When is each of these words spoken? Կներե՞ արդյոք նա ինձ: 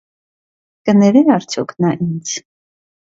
Կներե՞ 0.89 1.21
արդյոք 1.35 1.73
նա 1.85 1.91
ինձ: 2.07 2.33